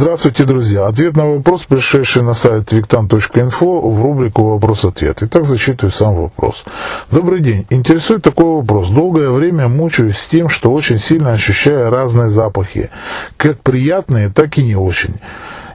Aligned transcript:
Здравствуйте, 0.00 0.44
друзья. 0.44 0.86
Ответ 0.86 1.14
на 1.14 1.26
вопрос, 1.26 1.64
пришедший 1.68 2.22
на 2.22 2.32
сайт 2.32 2.72
виктан.инфо 2.72 3.80
в 3.82 4.02
рубрику 4.02 4.44
«Вопрос-ответ». 4.44 5.18
Итак, 5.20 5.44
зачитываю 5.44 5.92
сам 5.92 6.14
вопрос. 6.14 6.64
Добрый 7.10 7.40
день. 7.40 7.66
Интересует 7.68 8.22
такой 8.22 8.46
вопрос. 8.46 8.88
Долгое 8.88 9.28
время 9.28 9.68
мучаюсь 9.68 10.16
с 10.16 10.26
тем, 10.26 10.48
что 10.48 10.72
очень 10.72 10.96
сильно 10.96 11.32
ощущаю 11.32 11.90
разные 11.90 12.30
запахи. 12.30 12.88
Как 13.36 13.60
приятные, 13.60 14.30
так 14.30 14.56
и 14.56 14.62
не 14.62 14.74
очень. 14.74 15.16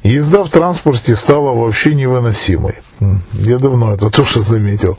Езда 0.01 0.43
в 0.43 0.49
транспорте 0.49 1.15
стала 1.15 1.53
вообще 1.53 1.93
невыносимой. 1.93 2.79
Я 3.31 3.59
давно 3.59 3.93
это 3.93 4.09
тоже 4.09 4.41
заметил. 4.41 4.97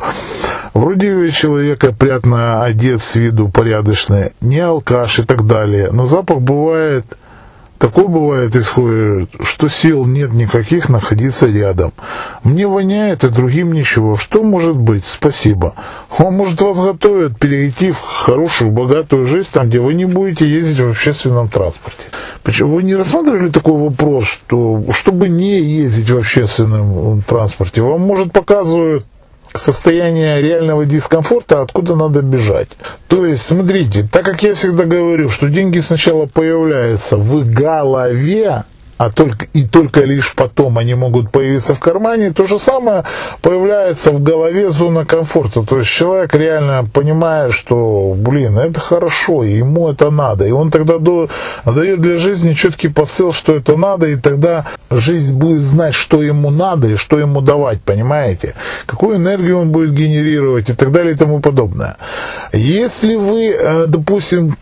Вроде 0.72 1.32
человек 1.32 1.82
опрятно 1.82 2.62
одет 2.62 3.00
с 3.00 3.16
виду 3.16 3.48
порядочный, 3.48 4.34
не 4.40 4.60
алкаш 4.60 5.18
и 5.18 5.22
так 5.24 5.48
далее, 5.48 5.90
но 5.90 6.06
запах 6.06 6.38
бывает 6.42 7.16
Такое 7.78 8.06
бывает 8.06 8.56
исходит, 8.56 9.30
что 9.42 9.68
сил 9.68 10.06
нет 10.06 10.32
никаких 10.32 10.88
находиться 10.88 11.46
рядом. 11.46 11.92
Мне 12.42 12.66
воняет, 12.66 13.24
и 13.24 13.28
другим 13.28 13.72
ничего. 13.72 14.16
Что 14.16 14.42
может 14.42 14.76
быть? 14.76 15.04
Спасибо. 15.04 15.74
Он 16.18 16.34
может 16.34 16.62
вас 16.62 16.78
готовит 16.80 17.38
перейти 17.38 17.90
в 17.90 18.00
хорошую, 18.00 18.70
богатую 18.70 19.26
жизнь, 19.26 19.48
там, 19.52 19.68
где 19.68 19.80
вы 19.80 19.94
не 19.94 20.06
будете 20.06 20.48
ездить 20.48 20.80
в 20.80 20.88
общественном 20.88 21.48
транспорте. 21.48 22.04
Почему 22.42 22.76
вы 22.76 22.82
не 22.82 22.94
рассматривали 22.94 23.48
такой 23.48 23.74
вопрос, 23.74 24.24
что 24.24 24.82
чтобы 24.92 25.28
не 25.28 25.60
ездить 25.60 26.10
в 26.10 26.16
общественном 26.16 27.22
транспорте, 27.22 27.82
вам 27.82 28.00
может 28.00 28.32
показывают 28.32 29.04
состояние 29.56 30.40
реального 30.40 30.84
дискомфорта, 30.84 31.62
откуда 31.62 31.96
надо 31.96 32.22
бежать. 32.22 32.68
То 33.08 33.26
есть, 33.26 33.42
смотрите, 33.42 34.08
так 34.10 34.24
как 34.24 34.42
я 34.42 34.54
всегда 34.54 34.84
говорю, 34.84 35.28
что 35.28 35.48
деньги 35.48 35.80
сначала 35.80 36.26
появляются 36.26 37.16
в 37.16 37.44
голове, 37.50 38.64
а 38.98 39.10
только 39.10 39.46
и 39.52 39.64
только 39.64 40.00
лишь 40.00 40.34
потом 40.34 40.78
они 40.78 40.94
могут 40.94 41.30
появиться 41.30 41.74
в 41.74 41.80
кармане, 41.80 42.32
то 42.32 42.46
же 42.46 42.58
самое 42.58 43.04
появляется 43.42 44.10
в 44.10 44.22
голове 44.22 44.70
зона 44.70 45.04
комфорта. 45.04 45.62
То 45.62 45.78
есть 45.78 45.90
человек 45.90 46.34
реально 46.34 46.86
понимает, 46.92 47.52
что, 47.52 48.14
блин, 48.16 48.58
это 48.58 48.80
хорошо, 48.80 49.44
и 49.44 49.56
ему 49.56 49.88
это 49.88 50.10
надо. 50.10 50.46
И 50.46 50.50
он 50.50 50.70
тогда 50.70 50.98
дает 51.64 52.00
для 52.00 52.16
жизни 52.16 52.54
четкий 52.54 52.88
посыл, 52.88 53.32
что 53.32 53.54
это 53.54 53.76
надо, 53.76 54.06
и 54.06 54.16
тогда 54.16 54.66
жизнь 54.90 55.34
будет 55.34 55.60
знать, 55.60 55.94
что 55.94 56.22
ему 56.22 56.50
надо 56.50 56.88
и 56.88 56.96
что 56.96 57.18
ему 57.18 57.40
давать, 57.40 57.82
понимаете? 57.82 58.54
Какую 58.86 59.16
энергию 59.16 59.60
он 59.60 59.72
будет 59.72 59.92
генерировать 59.92 60.70
и 60.70 60.72
так 60.72 60.90
далее 60.90 61.14
и 61.14 61.16
тому 61.16 61.40
подобное. 61.40 61.96
Если 62.52 63.16
вы, 63.16 63.50
э, 63.50 63.86
допустим, 63.86 64.56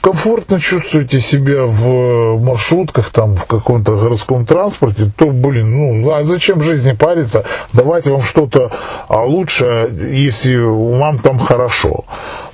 комфортно 0.00 0.60
чувствуете 0.60 1.20
себя 1.20 1.64
в 1.66 2.38
маршрутках, 2.42 3.10
там, 3.10 3.36
в 3.36 3.44
каком 3.44 3.65
каком-то 3.66 3.96
городском 3.96 4.46
транспорте, 4.46 5.10
то, 5.16 5.26
блин, 5.26 6.02
ну, 6.02 6.12
а 6.12 6.22
зачем 6.22 6.60
жизни 6.60 6.92
париться, 6.92 7.44
давать 7.72 8.06
вам 8.06 8.22
что-то 8.22 8.70
а, 9.08 9.24
лучше, 9.24 9.90
если 10.12 10.56
вам 10.56 11.18
там 11.18 11.40
хорошо. 11.40 12.04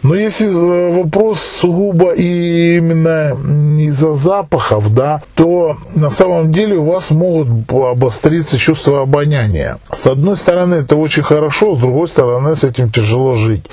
Но 0.03 0.15
если 0.15 0.49
э, 0.49 1.03
вопрос 1.03 1.41
сугубо 1.43 2.13
и 2.13 2.79
именно 2.79 3.37
из-за 3.79 4.15
запахов, 4.15 4.95
да, 4.95 5.21
то 5.35 5.77
на 5.95 6.09
самом 6.09 6.51
деле 6.51 6.77
у 6.77 6.85
вас 6.85 7.11
могут 7.11 7.71
обостриться 7.71 8.57
чувства 8.57 9.03
обоняния. 9.03 9.79
С 9.93 10.07
одной 10.07 10.37
стороны, 10.37 10.77
это 10.77 10.97
очень 10.97 11.23
хорошо, 11.23 11.75
с 11.75 11.79
другой 11.79 12.09
стороны, 12.09 12.57
с 12.57 12.65
этим 12.65 12.91
тяжело 12.91 13.35
жить. 13.35 13.65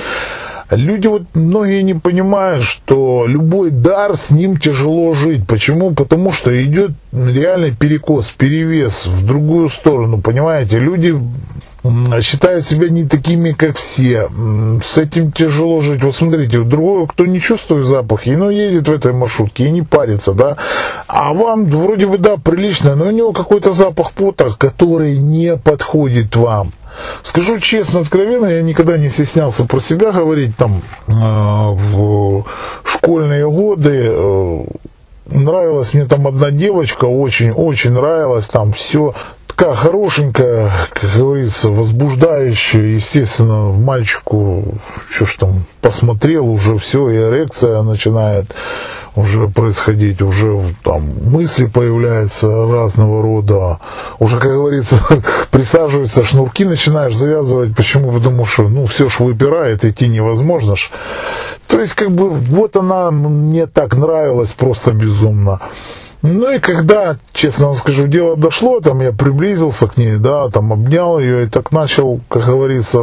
Люди 0.72 1.08
вот 1.08 1.24
многие 1.34 1.82
не 1.82 1.94
понимают, 1.94 2.64
что 2.64 3.26
любой 3.28 3.72
дар, 3.72 4.18
с 4.18 4.32
ним 4.32 4.58
тяжело 4.58 5.14
жить. 5.14 5.48
Почему? 5.48 5.94
Потому 5.94 6.32
что 6.32 6.52
идет 6.64 6.92
реальный 7.12 7.72
перекос, 7.72 8.30
перевес 8.30 9.06
в 9.06 9.26
другую 9.26 9.70
сторону, 9.70 10.20
понимаете? 10.22 10.80
Люди 10.80 11.20
считают 12.22 12.66
себя 12.66 12.90
не 12.90 13.06
такими, 13.06 13.52
как 13.52 13.78
все. 13.78 14.30
С 14.84 14.98
этим 14.98 15.32
тяжело 15.32 15.82
жить. 15.82 16.04
Вот 16.04 16.16
смотрите, 16.16 16.60
другой, 16.62 17.08
кто 17.08 17.26
не 17.26 17.40
чувствует 17.40 17.88
запахи, 17.88 18.32
но 18.32 18.52
едет 18.52 18.88
в 18.88 18.94
этой 18.94 19.14
маршрутке 19.14 19.68
и 19.68 19.72
не 19.72 19.82
парится, 19.82 20.34
да. 20.34 20.58
А 21.08 21.34
вам 21.34 21.66
вроде 21.68 22.06
бы, 22.06 22.18
да, 22.18 22.36
прилично, 22.38 22.96
но 22.96 23.08
у 23.08 23.12
него 23.12 23.32
какой-то 23.32 23.72
запах 23.72 24.12
пота, 24.12 24.54
который 24.58 25.18
не 25.18 25.56
подходит 25.56 26.36
вам. 26.36 26.74
Скажу 27.24 27.60
честно, 27.60 28.02
откровенно, 28.02 28.46
я 28.46 28.62
никогда 28.62 28.98
не 28.98 29.10
стеснялся 29.10 29.66
про 29.66 29.80
себя 29.80 30.12
говорить 30.12 30.56
там 30.56 30.82
э, 31.08 31.12
в 31.12 32.46
школьные 32.84 33.50
годы. 33.50 34.08
Э, 34.10 34.64
нравилась 35.26 35.94
мне 35.94 36.06
там 36.06 36.28
одна 36.28 36.52
девочка, 36.52 37.06
очень-очень 37.06 37.92
нравилась, 37.92 38.48
там 38.48 38.74
все 38.74 39.14
такая 39.60 39.76
хорошенькая, 39.76 40.72
как 40.94 41.18
говорится, 41.18 41.68
возбуждающая, 41.68 42.94
естественно, 42.94 43.74
мальчику, 43.74 44.76
что 45.10 45.26
ж 45.26 45.36
там, 45.36 45.66
посмотрел 45.82 46.48
уже 46.50 46.78
все, 46.78 47.10
и 47.10 47.18
эрекция 47.18 47.82
начинает 47.82 48.56
уже 49.16 49.50
происходить, 49.50 50.22
уже 50.22 50.62
там 50.82 51.04
мысли 51.26 51.66
появляются 51.66 52.48
разного 52.48 53.22
рода, 53.22 53.80
уже, 54.20 54.40
как 54.40 54.52
говорится, 54.52 54.98
присаживаются, 55.52 56.24
шнурки 56.24 56.64
начинаешь 56.64 57.16
завязывать, 57.16 57.76
почему? 57.76 58.14
Потому 58.14 58.46
что, 58.46 58.70
ну, 58.70 58.86
все 58.86 59.10
ж 59.10 59.20
выпирает, 59.20 59.84
идти 59.84 60.08
невозможно 60.08 60.78
ж. 60.78 60.90
То 61.68 61.82
есть, 61.82 61.96
как 61.96 62.12
бы, 62.12 62.30
вот 62.30 62.78
она 62.78 63.12
мне 63.12 63.68
так 63.68 63.94
нравилась 63.94 64.52
просто 64.52 64.94
безумно. 64.94 65.60
Ну 66.22 66.52
и 66.52 66.60
когда, 66.60 67.18
честно 67.32 67.68
вам 67.68 67.76
скажу, 67.76 68.08
дело 68.08 68.36
дошло, 68.36 68.82
там 68.82 69.02
я 69.02 69.14
приблизился 69.14 69.88
к 69.88 69.96
ней, 69.98 70.18
да, 70.18 70.50
там 70.50 70.74
обнял 70.74 71.18
ее 71.18 71.46
и 71.46 71.50
так 71.50 71.72
начал, 71.72 72.20
как 72.28 72.46
говорится, 72.46 73.00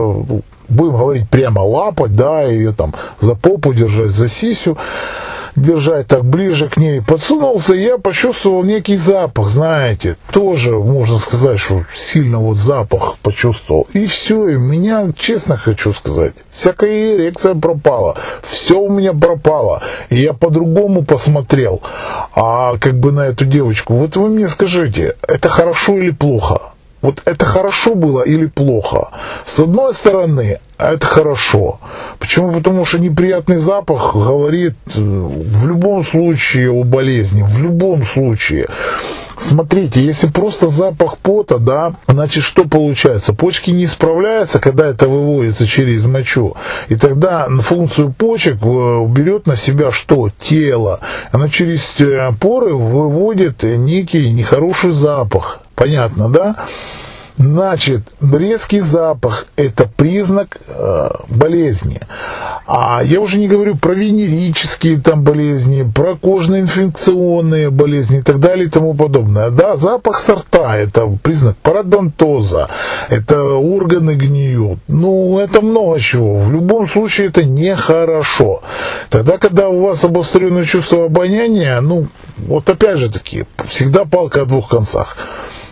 будем 0.68 0.96
говорить 0.96 1.28
прямо 1.28 1.60
лапать, 1.60 2.14
да, 2.14 2.42
ее 2.42 2.72
там 2.72 2.94
за 3.20 3.34
попу 3.34 3.72
держать, 3.72 4.10
за 4.10 4.28
сисю 4.28 4.76
держать 5.56 6.06
так 6.06 6.24
ближе 6.24 6.68
к 6.68 6.76
ней, 6.76 7.02
подсунулся, 7.02 7.74
я 7.74 7.98
почувствовал 7.98 8.62
некий 8.62 8.96
запах, 8.96 9.48
знаете, 9.48 10.16
тоже 10.30 10.76
можно 10.76 11.18
сказать, 11.18 11.58
что 11.58 11.82
сильно 11.94 12.38
вот 12.38 12.56
запах 12.56 13.16
почувствовал. 13.22 13.88
И 13.92 14.06
все, 14.06 14.48
и 14.50 14.54
меня, 14.54 15.08
честно 15.16 15.56
хочу 15.56 15.92
сказать, 15.92 16.34
всякая 16.50 17.16
эрекция 17.16 17.54
пропала, 17.54 18.16
все 18.42 18.78
у 18.78 18.90
меня 18.90 19.12
пропало, 19.12 19.82
и 20.10 20.16
я 20.16 20.32
по-другому 20.32 21.04
посмотрел, 21.04 21.82
а 22.34 22.76
как 22.78 22.94
бы 22.94 23.12
на 23.12 23.26
эту 23.26 23.44
девочку. 23.44 23.94
Вот 23.94 24.16
вы 24.16 24.28
мне 24.28 24.48
скажите, 24.48 25.16
это 25.26 25.48
хорошо 25.48 25.98
или 25.98 26.10
плохо? 26.10 26.60
Вот 27.02 27.22
это 27.24 27.44
хорошо 27.44 27.94
было 27.94 28.22
или 28.22 28.46
плохо? 28.46 29.10
С 29.44 29.60
одной 29.60 29.94
стороны, 29.94 30.58
это 30.78 31.06
хорошо. 31.06 31.78
Почему? 32.18 32.52
Потому 32.52 32.84
что 32.84 32.98
неприятный 32.98 33.58
запах 33.58 34.14
говорит 34.14 34.74
э, 34.94 35.00
в 35.00 35.66
любом 35.66 36.02
случае 36.02 36.70
о 36.70 36.84
болезни, 36.84 37.42
в 37.42 37.62
любом 37.62 38.04
случае. 38.04 38.66
Смотрите, 39.38 40.00
если 40.00 40.28
просто 40.28 40.68
запах 40.68 41.18
пота, 41.18 41.58
да, 41.58 41.94
значит 42.08 42.42
что 42.42 42.64
получается? 42.64 43.34
Почки 43.34 43.70
не 43.70 43.86
справляются, 43.86 44.58
когда 44.58 44.86
это 44.86 45.08
выводится 45.08 45.66
через 45.66 46.06
мочу. 46.06 46.56
И 46.88 46.96
тогда 46.96 47.46
функцию 47.60 48.14
почек 48.14 48.56
э, 48.62 49.06
берет 49.08 49.46
на 49.46 49.56
себя 49.56 49.90
что? 49.90 50.30
Тело. 50.40 51.00
Она 51.32 51.48
через 51.48 52.00
э, 52.00 52.32
поры 52.40 52.74
выводит 52.74 53.62
некий 53.62 54.32
нехороший 54.32 54.90
запах. 54.90 55.60
Понятно, 55.76 56.30
да? 56.30 56.56
Значит, 57.38 58.00
резкий 58.22 58.80
запах– 58.80 59.46
это 59.56 59.86
признак 59.94 60.56
э, 60.68 61.10
болезни. 61.28 62.00
А 62.66 63.02
я 63.04 63.20
уже 63.20 63.38
не 63.38 63.46
говорю 63.46 63.76
про 63.76 63.92
венерические 63.92 64.98
там 64.98 65.22
болезни, 65.22 65.88
про 65.94 66.16
кожно-инфекционные 66.16 67.68
болезни 67.70 68.18
и 68.18 68.22
так 68.22 68.40
далее 68.40 68.66
и 68.66 68.70
тому 68.70 68.94
подобное. 68.94 69.50
Да, 69.50 69.76
запах 69.76 70.18
сорта– 70.18 70.76
это 70.78 71.06
признак 71.22 71.58
парадонтоза, 71.58 72.70
это 73.10 73.42
органы 73.42 74.12
гниют. 74.12 74.78
Ну, 74.88 75.38
это 75.38 75.60
много 75.60 76.00
чего. 76.00 76.36
В 76.36 76.50
любом 76.50 76.88
случае 76.88 77.28
это 77.28 77.44
нехорошо. 77.44 78.62
Тогда, 79.10 79.36
когда 79.36 79.68
у 79.68 79.82
вас 79.82 80.02
обостренное 80.04 80.64
чувство 80.64 81.04
обоняния, 81.04 81.82
ну, 81.82 82.06
вот 82.38 82.70
опять 82.70 82.96
же 82.96 83.12
таки, 83.12 83.44
всегда 83.66 84.06
палка 84.06 84.42
о 84.42 84.46
двух 84.46 84.70
концах. 84.70 85.18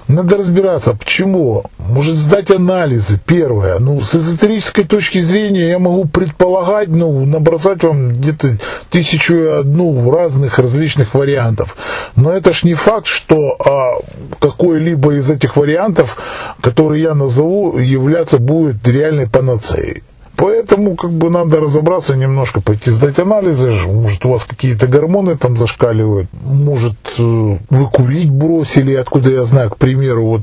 Надо 0.09 0.37
разбираться, 0.37 0.95
почему. 0.95 1.65
Может 1.79 2.17
сдать 2.17 2.51
анализы, 2.51 3.19
первое. 3.25 3.79
Ну, 3.79 4.01
с 4.01 4.15
эзотерической 4.15 4.85
точки 4.85 5.19
зрения 5.19 5.71
я 5.71 5.79
могу 5.79 6.05
предполагать, 6.05 6.89
ну, 6.89 7.25
набросать 7.25 7.83
вам 7.83 8.11
где-то 8.11 8.59
тысячу 8.91 9.35
и 9.35 9.47
одну 9.47 10.11
разных 10.11 10.59
различных 10.59 11.15
вариантов. 11.15 11.77
Но 12.17 12.33
это 12.33 12.53
ж 12.53 12.65
не 12.65 12.75
факт, 12.75 13.07
что 13.07 13.57
а, 13.59 13.99
какой-либо 14.41 15.15
из 15.15 15.31
этих 15.31 15.57
вариантов, 15.57 16.19
который 16.61 17.01
я 17.01 17.15
назову, 17.15 17.79
являться 17.79 18.39
будет 18.39 18.87
реальной 18.87 19.27
панацеей. 19.27 20.03
Поэтому 20.37 20.97
как 20.97 21.11
бы 21.13 21.31
надо 21.31 21.61
разобраться 21.61 22.17
немножко, 22.17 22.61
пойти 22.61 22.91
сдать 22.91 23.19
анализы, 23.19 23.71
может 23.87 24.25
у 24.27 24.31
вас 24.31 24.45
какие-то 24.45 24.87
гормоны 24.87 25.37
там 25.37 25.57
зашкаливают, 25.57 26.29
может 26.45 26.97
э, 27.19 27.57
вы 27.71 27.91
курить 27.91 28.31
бросили, 28.31 28.95
откуда 28.95 29.31
я 29.31 29.45
знаю, 29.45 29.71
к 29.71 29.77
примеру, 29.77 30.25
вот 30.27 30.43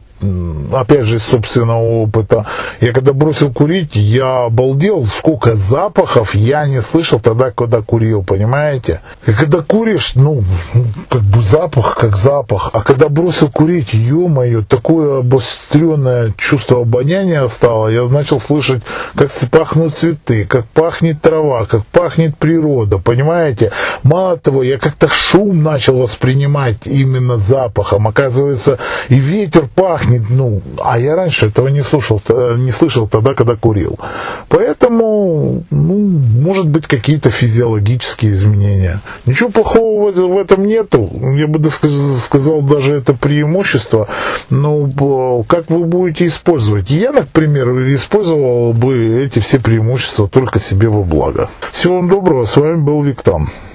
опять 0.74 1.06
же 1.06 1.18
из 1.18 1.24
собственного 1.24 1.82
опыта, 1.82 2.46
я 2.80 2.94
когда 2.94 3.14
бросил 3.14 3.52
курить, 3.52 3.96
я 3.96 4.46
обалдел, 4.46 5.04
сколько 5.06 5.56
запахов 5.56 6.36
я 6.36 6.68
не 6.68 6.82
слышал 6.82 7.20
тогда, 7.20 7.52
когда 7.52 7.82
курил, 7.82 8.24
понимаете? 8.24 9.02
И 9.26 9.32
когда 9.32 9.62
куришь, 9.62 10.14
ну, 10.16 10.44
как 11.10 11.22
бы 11.22 11.42
запах, 11.42 11.98
как 11.98 12.16
запах, 12.16 12.70
а 12.74 12.82
когда 12.82 13.10
бросил 13.10 13.50
курить, 13.50 13.94
ё-моё, 13.94 14.64
такое 14.64 15.20
обостренное 15.20 16.34
чувство 16.38 16.82
обоняния 16.82 17.48
стало, 17.48 17.88
я 17.88 18.04
начал 18.04 18.40
слышать, 18.40 18.84
как 19.16 19.30
пахнут 19.52 19.81
цветы, 19.90 20.46
как 20.46 20.66
пахнет 20.68 21.22
трава, 21.22 21.66
как 21.66 21.86
пахнет 21.88 22.38
природа, 22.38 22.98
понимаете? 22.98 23.72
Мало 24.04 24.38
того, 24.38 24.64
я 24.64 24.78
как-то 24.78 25.08
шум 25.08 25.64
начал 25.64 25.98
воспринимать 25.98 26.88
именно 26.88 27.38
запахом, 27.38 28.08
оказывается, 28.08 28.80
и 29.10 29.16
ветер 29.16 29.68
пахнет, 29.74 30.12
не, 30.30 30.36
ну, 30.36 30.62
а 30.84 31.00
я 31.00 31.16
раньше 31.16 31.48
этого 31.48 31.70
не 31.70 31.82
слушал, 31.82 32.22
не 32.58 32.72
слышал 32.72 33.08
тогда, 33.08 33.34
когда 33.34 33.56
курил. 33.56 34.00
Поэтому, 34.50 35.11
ну, 35.70 35.98
может 36.42 36.68
быть, 36.68 36.88
какие-то 36.88 37.30
физиологические 37.30 38.34
изменения. 38.34 39.02
Ничего 39.26 39.50
плохого 39.50 40.12
в 40.12 40.38
этом 40.38 40.66
нету. 40.66 41.10
Я 41.38 41.48
бы 41.48 41.60
сказал, 41.70 42.62
даже 42.62 42.96
это 42.96 43.14
преимущество. 43.14 44.08
Но 44.50 45.44
как 45.48 45.70
вы 45.70 45.86
будете 45.86 46.26
использовать? 46.28 46.90
Я, 46.90 47.12
например, 47.12 47.70
использовал 47.94 48.74
бы 48.74 49.24
эти 49.24 49.40
все 49.40 49.60
преимущества 49.60 50.28
только 50.28 50.60
себе 50.60 50.90
во 50.90 51.04
благо. 51.04 51.50
Всего 51.72 51.96
вам 51.96 52.10
доброго. 52.10 52.44
С 52.44 52.56
вами 52.58 52.76
был 52.76 53.02
Виктан. 53.02 53.50